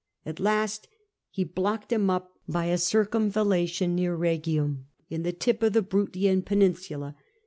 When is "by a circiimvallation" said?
2.49-3.89